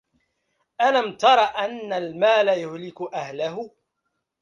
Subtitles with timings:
[0.81, 3.71] ألم تر أن المال يهلك أهله